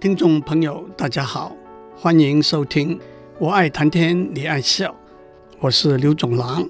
[0.00, 1.54] 听众朋友，大家好，
[1.94, 2.96] 欢迎收听
[3.38, 4.90] 《我爱谈天，你爱笑》，
[5.58, 6.66] 我是刘总郎。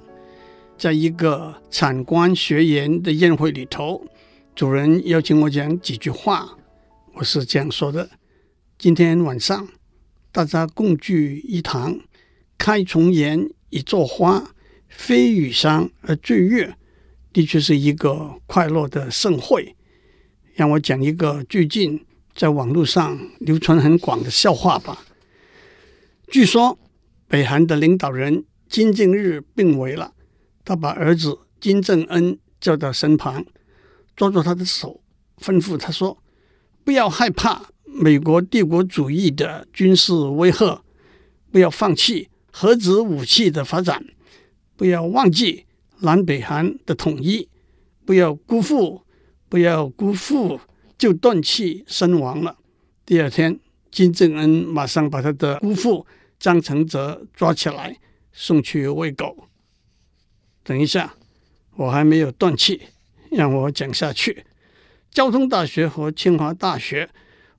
[0.77, 4.05] 在一个产官学员的宴会里头，
[4.57, 6.59] 主人邀请我讲几句话，
[7.15, 8.11] 我是这样说的：
[8.77, 9.69] 今天晚上
[10.33, 12.01] 大家共聚一堂，
[12.59, 14.51] 开重颜，以作花，
[14.89, 16.75] 非与商而醉月，
[17.33, 19.77] 的确是一个快乐的盛会。
[20.55, 25.05] 让我讲一个最近在网络上流传很广的笑话吧。
[26.29, 26.79] 据说
[27.29, 30.13] 北韩的领导人金正日病危了，
[30.65, 33.45] 他把儿子金正恩叫到身旁，
[34.17, 35.01] 抓住他的手，
[35.39, 36.19] 吩咐他说
[36.85, 40.83] ：“不要害怕美国帝国主义的军事威吓，
[41.51, 44.05] 不要放弃核子武器的发展，
[44.77, 45.67] 不要忘记
[46.01, 47.49] 南北韩的统一，
[48.05, 49.03] 不要辜负。”
[49.51, 50.61] 不要辜负，
[51.01, 52.59] 就断气身亡了。
[53.07, 53.59] 第二天，
[53.91, 56.07] 金正恩马上把他的姑父
[56.39, 57.97] 张承泽抓起来，
[58.35, 59.49] 送去喂狗。
[60.63, 61.15] 等一下，
[61.77, 62.83] 我还没有断气，
[63.31, 64.45] 让我讲下去。
[65.11, 67.09] 交通大学和清华大学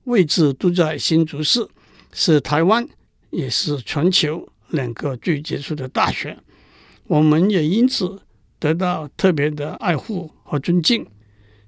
[0.04, 1.66] 位置都在新竹市，
[2.12, 2.88] 是台湾
[3.30, 6.38] 也是全球两个最杰出的大学。
[7.08, 8.22] 我们也因此
[8.60, 11.04] 得到特别的爱护和尊敬。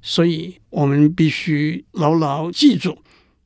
[0.06, 2.98] 所以，我们必须牢牢记住，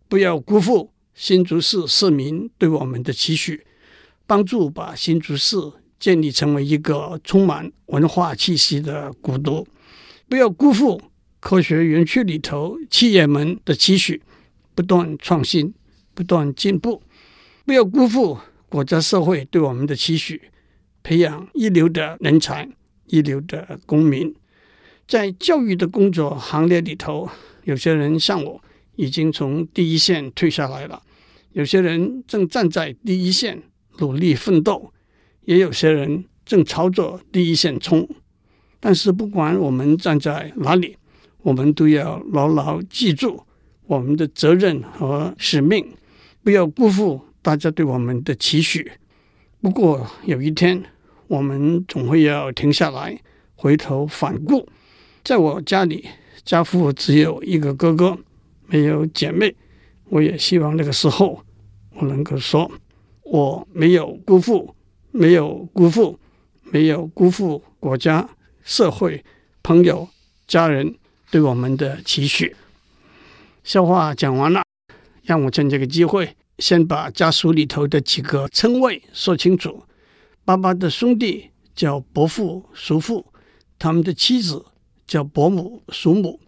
[0.08, 3.64] 不要辜负新竹市市民对我们的期许，
[4.26, 5.56] 帮助把新竹市
[6.00, 9.64] 建立成为一个充满文化气息的古都。
[10.28, 11.00] 不要辜负
[11.38, 14.20] 科学园区里头企业们的期许，
[14.74, 15.72] 不断创新，
[16.12, 17.00] 不断进步。
[17.64, 18.36] 不要辜负
[18.68, 20.42] 国家社会对我们的期许，
[21.04, 22.68] 培养一流的人才，
[23.06, 24.34] 一流的公民。
[25.08, 27.26] 在教育的工作行列里头，
[27.64, 28.62] 有些人像我，
[28.96, 31.00] 已经从第一线退下来了；
[31.52, 33.62] 有些人正站在第一线
[34.00, 34.92] 努力奋斗，
[35.46, 38.06] 也有些人正朝着第一线冲。
[38.78, 40.98] 但是，不管我们站在哪里，
[41.38, 43.42] 我们都要牢牢记住
[43.86, 45.84] 我们的责任和使命，
[46.44, 48.92] 不要辜负大家对我们的期许。
[49.62, 50.84] 不过，有一天，
[51.28, 53.18] 我们总会要停下来，
[53.54, 54.68] 回头反顾。
[55.24, 56.08] 在我家里，
[56.44, 58.16] 家父只有一个哥哥，
[58.66, 59.54] 没有姐妹。
[60.10, 61.44] 我也希望那个时候，
[61.90, 62.70] 我能够说，
[63.24, 64.74] 我没有辜负，
[65.10, 66.18] 没有辜负，
[66.62, 68.26] 没有辜负国家、
[68.62, 69.22] 社会、
[69.62, 70.08] 朋友、
[70.46, 70.94] 家人
[71.30, 72.56] 对我们的期许。
[73.62, 74.62] 笑话讲完了，
[75.24, 79.84] 让我趁这个机会，先把家属里头的几个称谓说清楚。
[80.46, 83.26] 爸爸的兄弟叫伯父、叔父，
[83.78, 84.64] 他们的妻子。
[85.08, 86.38] 叫伯母、叔母，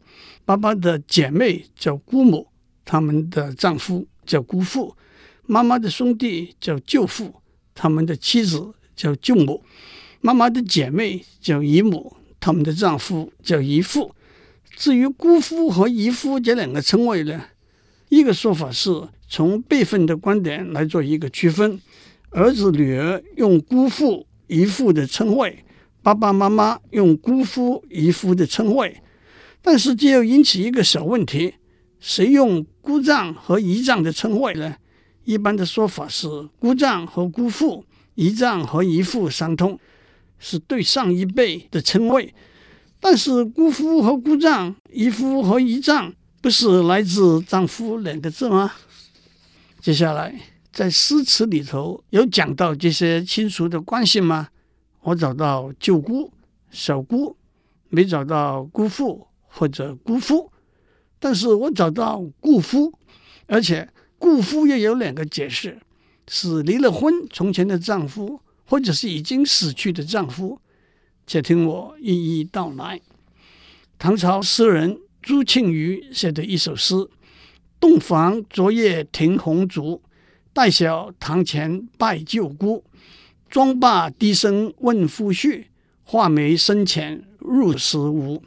[0.45, 2.47] 爸爸的姐妹叫姑母，
[2.85, 4.95] 他们的丈夫叫姑父；
[5.47, 7.35] 妈妈的兄弟叫舅父，
[7.75, 9.63] 他们的妻子叫舅母；
[10.21, 14.15] 妈妈的姐妹叫姨母，他们的丈夫叫姨父。
[14.77, 17.43] 至于姑父和姨父这两个称谓呢，
[18.11, 18.91] 一个说法是
[19.27, 21.81] 从辈分的观点来做一个区分，
[22.31, 25.65] 儿子、女儿用姑父、姨父的称谓。
[26.03, 29.03] 爸爸妈妈用姑父、姨父的称谓，
[29.61, 31.55] 但是这又引起一个小问题：
[31.99, 34.77] 谁用姑丈和姨丈的称谓呢？
[35.25, 36.27] 一般的说法是
[36.59, 37.85] 姑丈和姑父、
[38.15, 39.79] 姨丈和姨父相通，
[40.39, 42.35] 是对上一辈的称谓。
[42.99, 48.73] 但是姑父和姑丈、姨父和姨丈不是来自丈夫两个字吗？
[49.81, 50.35] 接下来
[50.73, 54.49] 在诗词里头有讲到这些亲属的关系吗？
[55.03, 56.33] 我找到舅姑、
[56.71, 57.37] 小姑，
[57.89, 60.53] 没找到姑父或者姑父，
[61.19, 62.93] 但是我找到姑夫，
[63.47, 65.81] 而且姑夫也有两个解释：
[66.29, 70.61] 是离了婚从前的丈夫，或者是已经死去的丈夫。
[71.27, 73.01] 且听我一一道来。
[73.99, 76.95] 唐朝诗人朱庆余写的一首诗
[77.81, 80.03] ：“洞房昨夜听红烛，
[80.53, 82.85] 带小堂前拜舅姑。”
[83.51, 85.65] 妆罢低声问夫婿，
[86.05, 88.41] 画眉深浅入时无。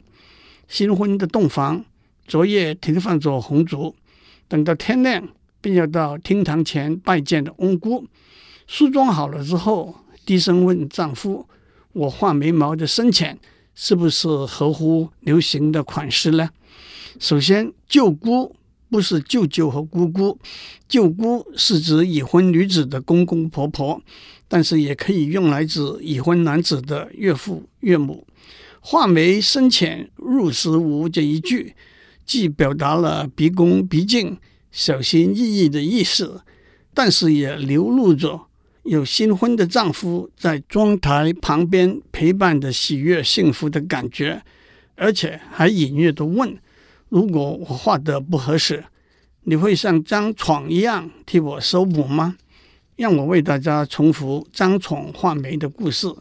[0.66, 1.84] 新婚的洞房，
[2.26, 3.94] 昨夜停放着红烛，
[4.48, 5.28] 等到天亮，
[5.60, 8.06] 便要到厅堂前拜见的翁姑。
[8.66, 11.46] 梳妆好了之后，低声问丈夫
[11.92, 13.38] ：“我画眉毛的深浅，
[13.74, 16.48] 是不是合乎流行的款式呢？”
[17.20, 18.56] 首先，舅姑
[18.94, 20.38] 不是舅舅和姑姑，
[20.88, 24.00] 舅姑是指已婚女子的公公婆婆。
[24.46, 28.24] 但是也可以用来指已婚男子的岳父岳母。
[28.78, 31.74] 画眉深浅入时无这一句，
[32.24, 34.38] 既表达了毕恭毕敬、
[34.70, 36.42] 小心翼翼的意思，
[36.94, 38.42] 但是也流露着
[38.84, 44.40] 有新婚的丈夫在妆台旁边陪伴的喜悦幸福的感觉，
[44.94, 46.56] 而且还隐约的问：
[47.14, 48.84] 如果我画得不合适，
[49.42, 52.36] 你会像张闯一样替我修补吗？
[52.96, 56.12] 让我为大家重复张闯画眉的故事。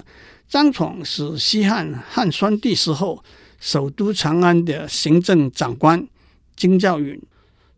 [0.47, 3.23] 张闯是西汉汉宣帝时候
[3.59, 6.07] 首都长安的行政长官，
[6.55, 7.19] 京教允。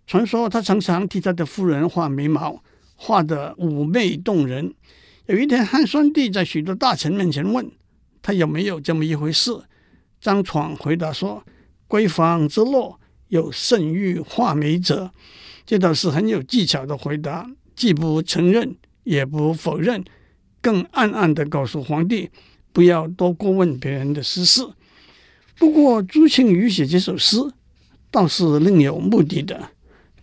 [0.05, 2.61] 传说他常常替他的夫人画眉毛，
[2.97, 4.73] 画得妩媚动人。
[5.27, 7.71] 有一天，汉宣帝在许多大臣面前问
[8.21, 9.57] 他有没有这么一回事，
[10.19, 11.41] 张闯回答说
[11.87, 12.93] ：“闺房之乐。”
[13.29, 15.11] 有胜欲画眉者，
[15.65, 20.03] 这倒是很有技巧的回答，既不承认，也不否认，
[20.61, 22.29] 更暗暗地告诉皇帝，
[22.71, 24.67] 不要多过问别人的私事。
[25.57, 27.37] 不过朱庆余写这首诗，
[28.11, 29.69] 倒是另有目的的。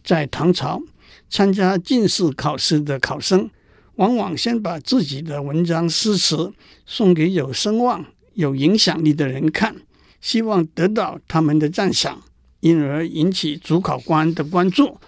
[0.04, 0.82] 在唐朝，
[1.30, 3.48] 参加进士考试的考生，
[3.96, 6.52] 往往先把自己的文章诗词
[6.84, 9.76] 送给有声望、有影响力的人看，
[10.20, 12.22] 希望得到他们的赞赏。
[12.62, 14.98] 因而引起主考官的关注。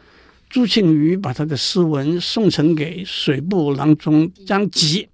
[0.50, 5.08] 朱庆余把他的诗文送呈给水部郎中张籍。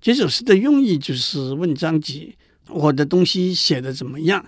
[0.00, 2.36] 这首诗的用意就是问张籍
[2.68, 4.44] ：“我的东西写得怎么样？”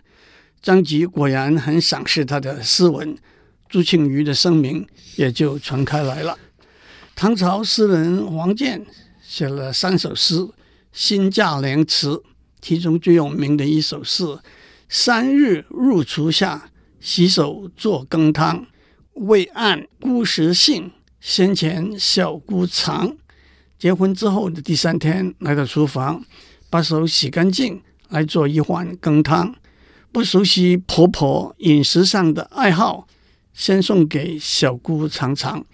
[0.62, 3.16] 张籍果然很赏识他的诗文，
[3.68, 6.38] 朱庆余的声名也就传开来了。
[7.14, 8.84] 唐朝诗人王建
[9.22, 10.36] 写了三首诗
[10.92, 12.10] 《新嫁良词》，
[12.60, 14.24] 其中最有名的一首是
[14.88, 16.70] “三日入厨下”。
[17.00, 18.66] 洗手做羹汤，
[19.14, 20.90] 未按姑时性，
[21.20, 23.16] 先前小姑尝。
[23.78, 26.24] 结婚之后的第三天，来到厨房，
[26.70, 29.54] 把手洗干净，来做一碗羹汤。
[30.10, 33.06] 不熟悉婆婆饮食上的爱好，
[33.52, 35.64] 先送给小姑尝尝。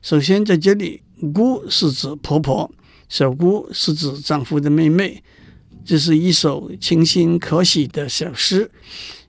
[0.00, 1.02] 首先在这里，
[1.34, 2.70] 姑是指婆婆，
[3.08, 5.22] 小姑是指丈夫的妹妹。
[5.88, 8.70] 这是一首清新可喜的小诗。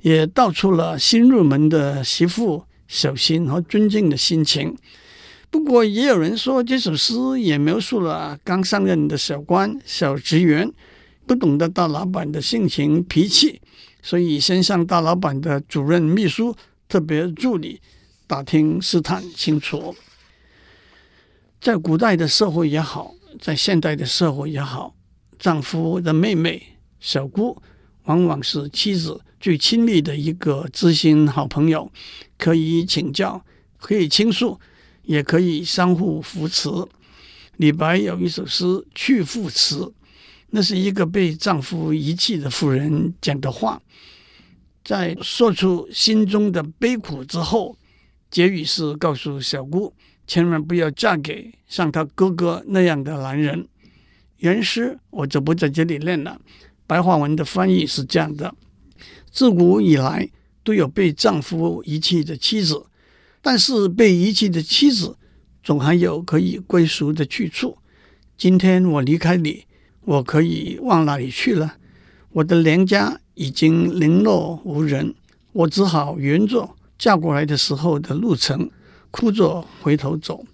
[0.01, 4.75] 也道出了新入门的媳妇小心和尊敬的心情。
[5.49, 10.69] 不过，也有人说这首诗也描述了刚上任的小官、小职员
[11.25, 13.61] 不懂得大老板的性情脾气，
[14.01, 16.53] 所以先向大老板的主任秘书、
[16.89, 17.79] 特别助理
[18.27, 19.95] 打听试探清楚。
[21.61, 24.93] 在古代的社会也好，在现代的社会也好，
[25.39, 26.61] 丈夫的妹妹
[26.99, 27.59] 小姑
[28.03, 29.19] 往往是妻子。
[29.39, 31.89] 最亲密的一个知心好朋友，
[32.37, 33.41] 可以请教，
[33.77, 34.59] 可以倾诉，
[35.03, 36.69] 也可以相互扶持。
[37.55, 39.77] 李白有一首诗《去妇词》，
[40.49, 43.81] 那是一个被丈夫遗弃的妇人讲的话，
[44.83, 47.77] 在说出心中的悲苦之后，
[48.29, 49.93] 结语是告诉小姑，
[50.27, 53.65] 千万不要嫁给像他哥哥那样的男人。
[54.39, 56.39] 原诗我就不在这里念了，
[56.87, 58.53] 白话文的翻译是这样的。
[59.31, 60.29] 自古以来
[60.63, 62.85] 都有被丈夫遗弃的妻子，
[63.41, 65.15] 但是被遗弃的妻子
[65.63, 67.77] 总还有可以归属的去处。
[68.37, 69.65] 今天我离开你，
[70.05, 71.75] 我可以往哪里去了？
[72.31, 75.13] 我的娘家已经零落无人，
[75.51, 78.69] 我只好沿着嫁过来的时候的路程，
[79.11, 80.45] 哭着回头走。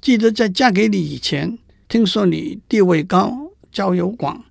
[0.00, 4.44] 记得在嫁给你以前，听说你地位高，交友广，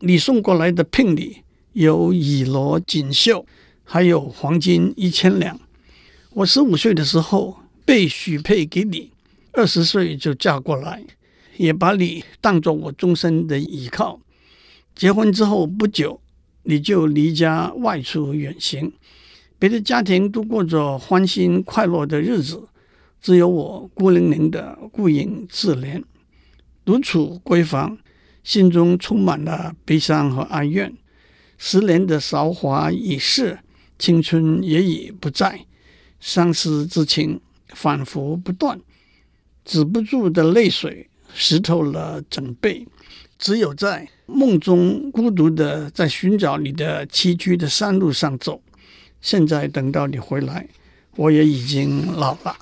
[0.00, 1.38] 你送过来的聘礼。
[1.72, 3.46] 有绮罗锦绣，
[3.84, 5.58] 还有黄金一千两。
[6.32, 9.12] 我十五岁的时候被许配给你，
[9.52, 11.04] 二十岁就嫁过来，
[11.56, 14.20] 也把你当作我终身的依靠。
[14.96, 16.20] 结婚之后不久，
[16.64, 18.92] 你就离家外出远行，
[19.56, 22.64] 别的家庭都过着欢欣快乐的日子，
[23.22, 26.02] 只有我孤零零的孤影自怜，
[26.90, 27.96] 独处闺房，
[28.42, 30.92] 心中充满了悲伤和哀怨。
[31.56, 33.60] 十年的韶华已逝，
[33.96, 35.66] 青春也已不在，
[36.18, 38.80] 相思之情反复不断，
[39.64, 42.84] 止不住的泪水湿透了枕被。
[43.38, 48.60] 只有在梦中孤独的在寻找你的崎岖的山路上走。
[49.20, 50.66] 现在等到你回来，
[51.14, 52.56] 我也已经老了。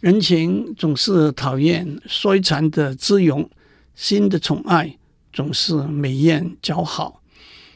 [0.00, 3.50] 人情总是讨厌衰残的姿容，
[3.94, 4.96] 新的宠爱
[5.30, 7.20] 总是美艳姣好。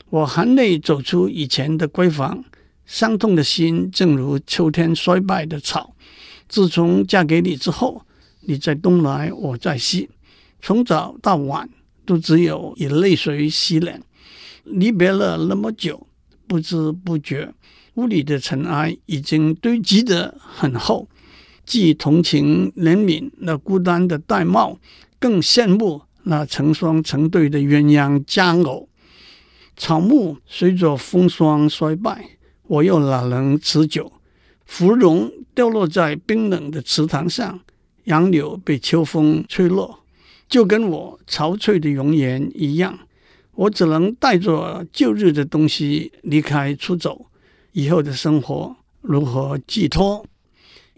[0.09, 2.43] 我含泪走出以前的闺房，
[2.87, 5.95] 伤痛的心正如秋天衰败的草。
[6.49, 8.07] 自从嫁给你之后，
[8.41, 10.09] 你在东来，我在西，
[10.63, 11.69] 从早到晚
[12.07, 14.03] 都只有以泪水洗脸。
[14.65, 16.07] 离别了那么久，
[16.47, 17.53] 不知不觉
[17.97, 21.07] 屋里的尘埃已经堆积得很厚。
[21.65, 24.79] 既同情怜悯那孤单的玳瑁，
[25.19, 28.89] 更羡慕那成双成对的鸳鸯佳偶。
[29.77, 32.31] 草木随着风霜衰败，
[32.69, 34.13] 我又哪能持久？
[34.65, 37.61] 芙蓉掉落在冰冷的池塘上，
[38.05, 40.05] 杨柳被秋风吹落，
[40.49, 42.99] 就跟我憔悴的容颜一样。
[43.55, 47.27] 我只能带着旧日的东西离开出走，
[47.73, 50.27] 以后的生活如何寄托？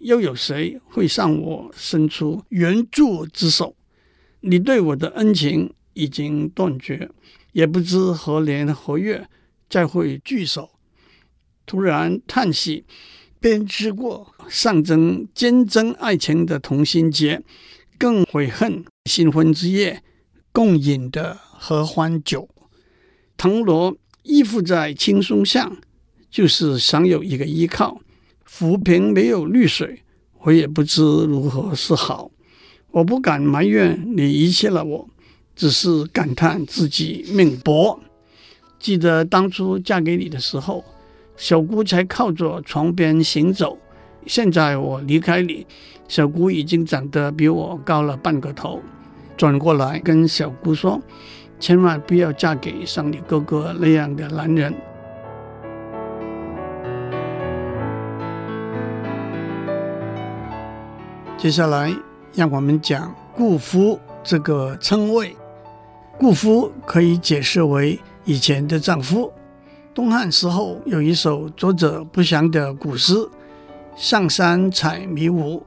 [0.06, 3.74] 又有谁会向我伸出援助之手？
[4.38, 7.10] 你对我的恩情已经断绝，
[7.50, 9.28] 也不知何年何月
[9.68, 10.70] 再会聚首。
[11.66, 12.84] 突然叹息，
[13.40, 17.42] 编织过象征坚贞爱情的同心结，
[17.98, 20.04] 更悔恨新婚之夜
[20.52, 22.48] 共饮的合欢酒。
[23.36, 25.76] 藤萝依附在青松下，
[26.30, 28.00] 就是想有一个依靠。
[28.46, 30.02] 浮萍没有绿水，
[30.40, 32.30] 我也不知如何是好。
[32.92, 35.06] 我不敢埋怨你遗弃了我，
[35.54, 38.00] 只是感叹自己命薄。
[38.78, 40.82] 记得当初嫁给你的时候，
[41.36, 43.76] 小姑才靠着床边行走。
[44.26, 45.66] 现在我离开你，
[46.08, 48.80] 小姑已经长得比我高了半个头。
[49.36, 51.00] 转过来跟小姑说。
[51.58, 54.74] 千万不要嫁给像你哥哥那样的男人。
[61.38, 61.94] 接下来，
[62.32, 65.36] 让我们讲“顾夫”这个称谓。
[66.18, 69.30] 顾夫可以解释为以前的丈夫。
[69.94, 73.14] 东汉时候有一首作者不详的古诗
[73.96, 75.62] ：“上山采迷芜”。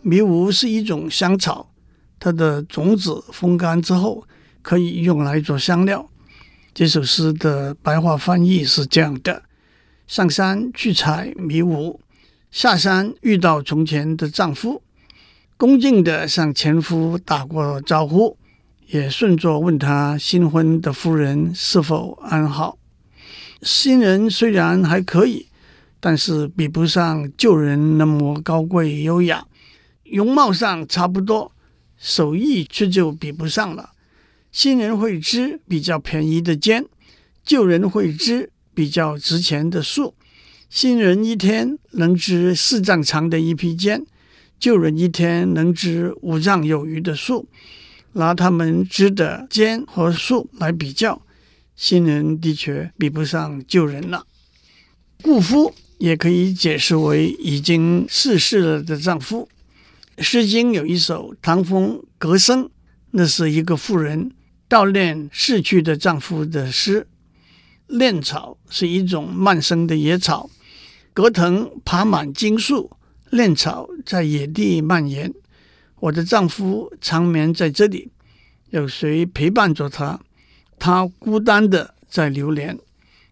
[0.00, 1.68] 迷芜是一种香草，
[2.20, 4.24] 它的种子风干之后。
[4.62, 6.06] 可以用来做香料。
[6.74, 9.42] 这首诗的白话翻译是这样的：
[10.06, 11.98] 上山去采迷芜，
[12.50, 14.82] 下山遇到从前的丈夫，
[15.60, 18.34] 恭敬地向前夫打过招呼，
[18.86, 22.78] 也顺着问他新婚的夫人是否安好。
[23.60, 25.48] 新人虽然还可以，
[26.00, 29.44] 但是比不上旧人那么高贵优雅，
[30.04, 31.52] 容貌上差不多，
[31.98, 33.90] 手艺却就比不上了。
[34.50, 36.86] 新人会织比较便宜的绢，
[37.44, 40.14] 旧人会织比较值钱的树。
[40.70, 44.06] 新人一天能织四丈长的一匹绢，
[44.60, 47.48] 旧人一天能织五丈有余的树。
[48.12, 51.22] 拿他们织的绢和树来比较，
[51.76, 54.26] 新人的确比不上旧人了。
[55.22, 59.48] 顾夫也可以解释为已经逝世了的丈夫。
[60.22, 62.64] 《诗经》有一首《唐风·葛生》，
[63.12, 64.32] 那是一个妇人。
[64.68, 67.06] 悼念逝去的丈夫的诗。
[67.86, 70.50] 恋草是一种蔓生的野草，
[71.12, 72.90] 葛藤爬满荆树，
[73.30, 75.32] 恋草在野地蔓延。
[76.00, 78.10] 我的丈夫长眠在这里，
[78.70, 80.20] 有谁陪伴着他？
[80.78, 82.78] 他孤单的在流连。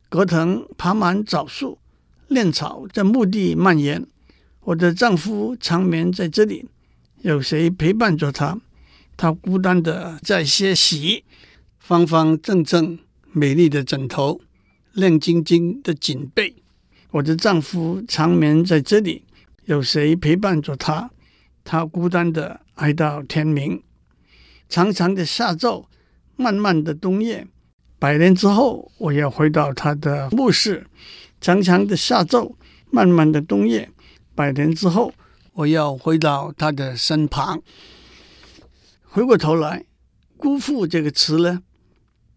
[0.08, 1.78] 葛藤爬满枣树，
[2.28, 4.06] 恋草在墓地蔓延。
[4.60, 6.66] 我的丈夫长眠在这里，
[7.22, 8.60] 有谁陪伴着他？
[9.16, 11.24] 他孤单的在歇息，
[11.78, 12.98] 方方正正、
[13.32, 14.40] 美丽的枕头，
[14.92, 16.54] 亮晶晶的颈背。
[17.10, 19.24] 我的丈夫长眠在这里，
[19.68, 21.10] 有谁陪伴着他？
[21.62, 23.82] 他孤单的挨到天明。
[24.66, 25.84] 长长的夏昼，
[26.36, 27.46] 漫漫的冬夜，
[27.98, 30.86] 百年之后，我要回到他的墓室。
[31.38, 32.54] 长长的夏昼，
[32.90, 33.90] 漫漫的冬夜，
[34.34, 35.12] 百年之后，
[35.52, 37.60] 我要回到他的身旁。
[39.02, 39.84] 回过头来
[40.38, 41.62] ，“辜负”这个词呢，“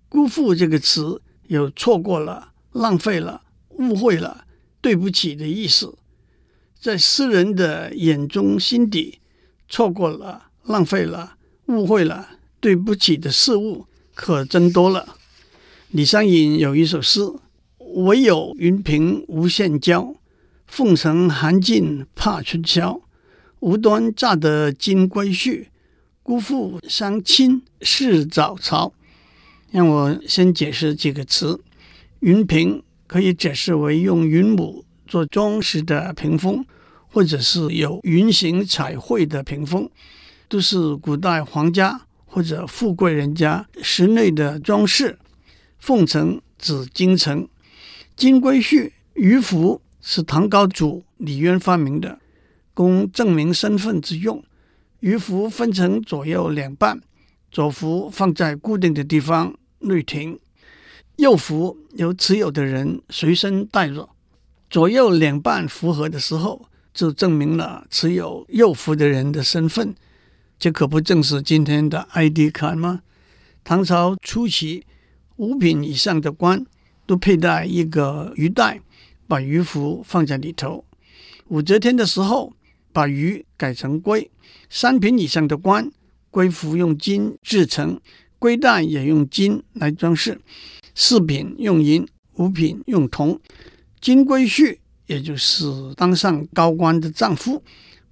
[0.09, 4.43] 辜负”这个词有错过了、浪费了、误会了、
[4.81, 5.97] 对不起的意思。
[6.81, 9.19] 在诗人的眼中心底，
[9.69, 11.35] 错过了、浪费了、
[11.67, 13.85] 误会了、对不起的事物
[14.15, 15.15] 可真多了。
[15.91, 17.21] 李商隐有一首诗
[17.77, 20.15] ：“唯有云平无限娇，
[20.65, 22.99] 凤城寒尽怕春宵。
[23.59, 25.67] 无端乍得金龟婿。”
[26.23, 28.93] 辜负相亲似早朝，
[29.71, 31.59] 让我先解释几个词。
[32.21, 36.63] 云屏可以解释为用云母做装饰的屏风，
[37.11, 39.89] 或者是有云形彩绘的屏风，
[40.47, 45.19] 都是古代皇家或者富贵人家室内的装饰。
[45.77, 47.47] 凤城指京城，
[48.15, 52.19] 金龟婿鱼符是唐高祖李渊发明的，
[52.73, 54.43] 供证明身份之用。
[55.01, 57.01] 鱼符分成左右两半，
[57.51, 60.39] 左符放在固定的地方内停，
[61.15, 64.07] 右符由持有的人随身带着。
[64.69, 69.95] 左右两半符合的时候，就证明了持有右符的人的身份。
[70.59, 73.01] 这可不正是今天的 ID 卡吗？
[73.63, 74.85] 唐朝初期，
[75.37, 76.65] 五品以上的官
[77.05, 78.81] 都佩戴一个鱼袋，
[79.27, 80.85] 把鱼符放在里头。
[81.47, 82.53] 武则天的时候，
[82.93, 84.29] 把鱼改成龟。
[84.69, 85.91] 三品以上的官，
[86.29, 87.99] 龟服用金制成，
[88.39, 90.39] 龟袋也用金来装饰。
[90.93, 93.39] 四品用银，五品用铜。
[93.99, 94.77] 金龟婿，
[95.11, 95.65] 也就是
[95.97, 97.61] 当上高官的丈夫。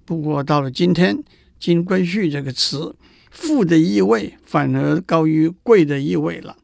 [0.04, 1.16] 不过到了今天，
[1.58, 2.94] 金龟婿这个词，
[3.30, 6.58] 富的意味反而高于贵的意味了。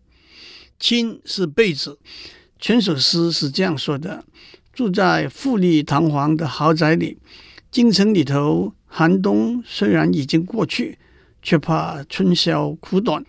[0.78, 1.98] 亲是被子，
[2.58, 4.26] 全首诗是这样说的：
[4.74, 7.16] 住在富丽堂皇的豪宅里，
[7.70, 10.98] 京城里头寒冬虽然已经过去，
[11.40, 13.24] 却怕春宵苦短。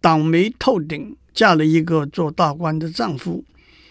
[0.00, 3.44] 倒霉透顶，嫁了一个做大官的丈夫，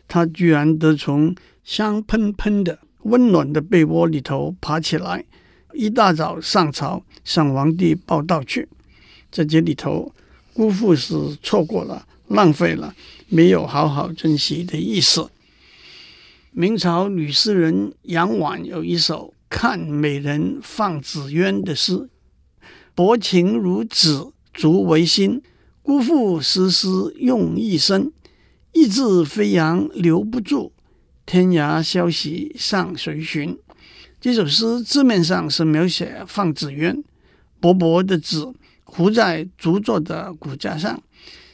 [0.10, 5.26] 她居然得从香喷喷的温暖的被窝里头爬起来。
[5.74, 8.68] 一大早上朝向皇帝报到去，
[9.32, 10.12] 在这里头，
[10.54, 12.96] 姑父是错过了、浪费了，
[13.28, 15.30] 没有好好珍惜的意思。
[16.52, 22.10] 明朝女诗人杨婉有一首《看美人放纸鸢》的诗
[22.96, 25.42] ：“薄情如纸，足为心。
[25.84, 28.12] 姑父丝丝用一生，
[28.74, 30.74] 意志飞扬留不住，
[31.30, 33.56] 天涯消息向谁寻？”
[34.20, 37.04] 这首诗字面上是描写放纸鸢，
[37.60, 38.52] 薄薄的纸
[38.84, 41.00] 糊在竹做的骨架上，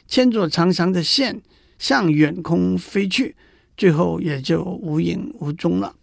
[0.08, 1.42] 牵着长长的线
[1.78, 3.36] 向远空飞去，
[3.76, 5.94] 最后也就无影无踪了。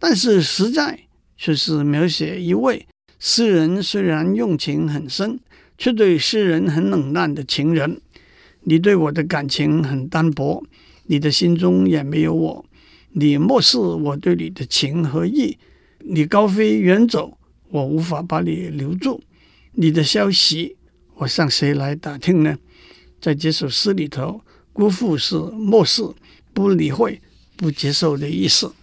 [0.00, 0.98] 但是实在
[1.36, 2.84] 却是描写一位
[3.20, 5.38] 诗人虽然用情很深，
[5.78, 8.00] 却对诗人很冷淡的情人。
[8.62, 10.64] 你对我的感情很单薄，
[11.04, 12.64] 你的心中也没有我，
[13.16, 15.56] 你漠视我对你的情和意。
[16.00, 17.38] 你高飞远走，
[17.70, 19.22] 我无法把你留住。
[19.72, 20.76] 你的消息，
[21.14, 22.58] 我向谁来打听呢？
[23.20, 26.02] 在这首诗里头，辜负是漠视、
[26.52, 27.22] 不理会、
[27.56, 28.74] 不接受的意思。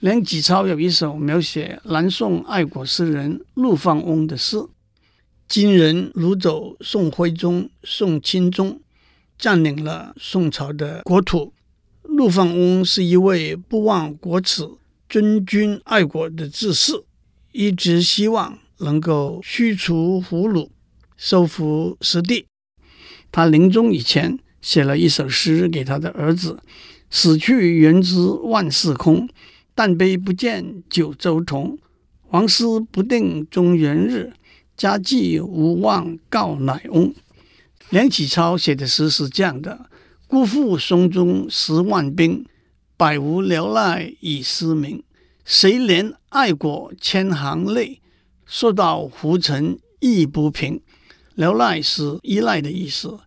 [0.00, 4.56] 梁启超有一首描写南宋爱国诗人陆放翁的诗
[5.46, 8.80] ：“金人掳走宋徽宗、宋钦宗，
[9.38, 11.52] 占领了宋朝的国土。”
[12.02, 14.68] 陆放翁是一位不忘国耻。
[15.08, 17.02] 尊君爱国的志士，
[17.50, 20.68] 一直希望能够驱除胡虏，
[21.16, 22.46] 收复失地。
[23.32, 26.60] 他临终以前写了一首诗给他的儿子
[27.10, 29.28] ：“死去元知万事空，
[29.74, 31.76] 但悲不见九州同。
[32.28, 34.32] 王师不定中原日，
[34.76, 37.12] 家祭无忘告乃翁。”
[37.90, 39.86] 梁启超写的诗是这样的
[40.30, 42.46] ：“姑父松中十万兵。”
[42.96, 45.02] 百无聊赖以思明，
[45.42, 47.98] 谁怜爱国千行泪？
[48.44, 50.82] 说到胡尘意不平。
[51.34, 53.18] 聊赖是依赖的意思，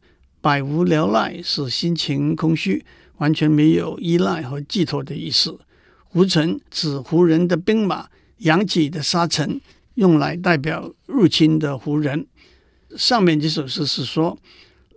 [0.41, 2.85] 百无聊赖是心情空虚，
[3.17, 5.59] 完全没有依赖和寄托的意思。
[6.03, 9.59] 胡尘指胡人的兵马扬起的沙尘，
[9.95, 12.27] 用来代表入侵的胡人。
[12.95, 14.37] 上面这首诗是说，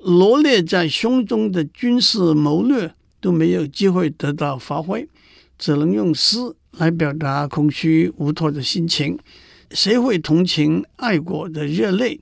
[0.07, 2.95] 罗列在胸中的军事谋略。
[3.19, 5.09] 都没有机会得到发挥，
[5.59, 6.37] 只能用诗
[6.73, 9.19] 来表达空虚无托的心情。
[9.73, 12.21] 谁会同情爱国的热泪？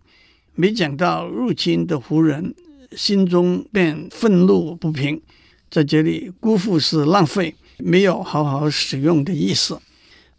[0.54, 2.54] 没讲到入侵的胡人，
[2.92, 5.20] 心中便愤怒不平。
[5.68, 9.78] 在这里，辜负是浪费，没有好好使用的意思。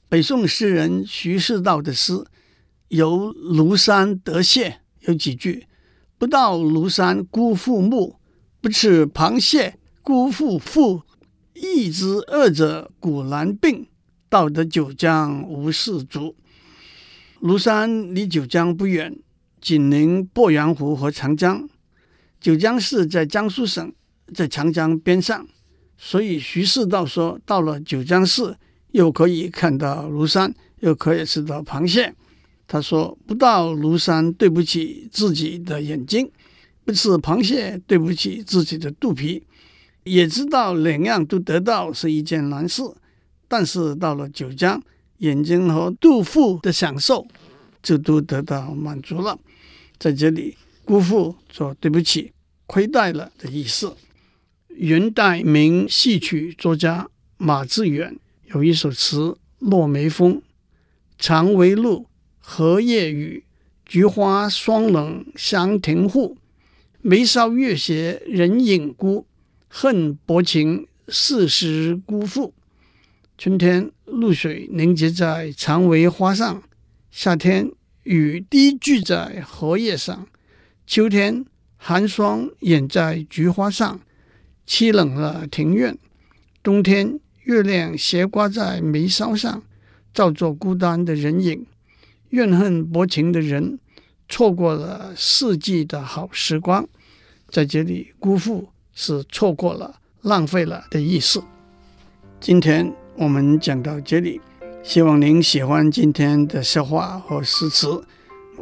[0.10, 2.26] 北宋诗人徐士道的诗，
[2.88, 5.68] 游庐山得谢有几句：
[6.18, 8.20] 不到庐山姑父墓，
[8.62, 9.78] 不吃螃蟹。
[10.02, 11.02] 姑父腹，
[11.54, 13.88] 意知饿者骨难并，
[14.30, 16.36] 到得九江无士卒。
[17.42, 19.18] 庐山离九江不远，
[19.60, 21.68] 紧邻鄱阳湖和长江。
[22.40, 23.92] 九江市在江苏省，
[24.34, 25.48] 在长江边上，
[25.98, 28.56] 所以徐士道说，到了九江市，
[28.92, 32.14] 又可以看到庐山，又可以吃到螃蟹。
[32.68, 36.26] 他说：“不到庐山，对不起自己的眼睛；
[36.84, 39.44] 不吃螃蟹，对不起自己的肚皮。”
[40.04, 42.84] 也知道两样都得到是一件难事，
[43.48, 44.80] 但是到了九江，
[45.18, 47.28] 眼睛和肚腹的享受
[47.82, 49.40] 就都得到满足了。
[49.98, 52.32] 在这里，姑父说对不起，
[52.68, 53.96] 亏待了的意思。
[54.70, 58.16] 元代名戏曲作家马致远
[58.54, 60.36] 有一首词《落梅风》：
[61.18, 62.06] 长为路，
[62.48, 63.44] 荷叶雨，
[63.88, 66.38] 菊花双冷香亭户。
[67.02, 69.26] 眉梢月斜人影孤。
[69.68, 72.54] 恨薄情似识姑父，
[73.36, 76.64] 春天露水凝结在蔷薇花上，
[77.12, 77.72] 夏天
[78.04, 80.28] 雨滴聚在荷叶上，
[80.86, 84.00] 秋天寒霜掩在菊花上，
[84.68, 85.98] 凄冷了庭院。
[86.62, 89.64] 冬天月亮斜挂在眉梢上，
[90.14, 91.66] 照作孤单的人影。
[92.30, 93.80] 怨恨薄情的人，
[94.28, 96.88] 错过了四季的好时光。
[97.50, 101.44] 在这里，辜负是错过了、浪费了的意思。
[102.40, 104.42] 今天我们讲到这里，
[104.84, 108.04] 希望您喜欢今天的笑话和诗词，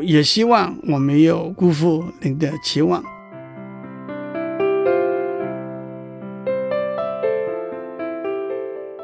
[0.01, 3.03] 也希望我没有辜负您的期望。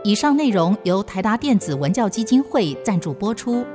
[0.03, 3.65] 以上内容由台达电子文教基金会赞助播出。